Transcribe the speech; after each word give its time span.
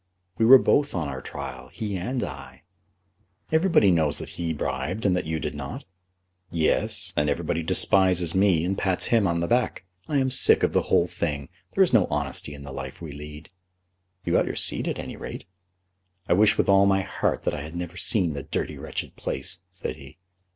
"We 0.39 0.47
were 0.47 0.57
both 0.57 0.95
on 0.95 1.07
our 1.07 1.21
trial, 1.21 1.67
he 1.67 1.95
and 1.95 2.23
I." 2.23 2.63
"Everybody 3.51 3.91
knows 3.91 4.17
that 4.17 4.29
he 4.29 4.51
bribed 4.51 5.05
and 5.05 5.15
that 5.15 5.27
you 5.27 5.39
did 5.39 5.53
not." 5.53 5.85
"Yes; 6.49 7.13
and 7.15 7.29
everybody 7.29 7.61
despises 7.61 8.33
me 8.33 8.65
and 8.65 8.75
pats 8.75 9.05
him 9.13 9.27
on 9.27 9.41
the 9.41 9.47
back. 9.47 9.85
I 10.07 10.17
am 10.17 10.31
sick 10.31 10.63
of 10.63 10.73
the 10.73 10.81
whole 10.89 11.05
thing. 11.05 11.49
There 11.75 11.83
is 11.83 11.93
no 11.93 12.07
honesty 12.07 12.55
in 12.55 12.63
the 12.63 12.73
life 12.73 12.99
we 12.99 13.11
lead." 13.11 13.49
"You 14.25 14.33
got 14.33 14.47
your 14.47 14.55
seat 14.55 14.87
at 14.87 14.97
any 14.97 15.17
rate." 15.17 15.45
"I 16.27 16.33
wish 16.33 16.57
with 16.57 16.67
all 16.67 16.87
my 16.87 17.01
heart 17.03 17.43
that 17.43 17.53
I 17.53 17.61
had 17.61 17.75
never 17.75 17.95
seen 17.95 18.33
the 18.33 18.41
dirty 18.41 18.79
wretched 18.79 19.15
place," 19.15 19.61
said 19.71 19.97
he. 19.97 20.17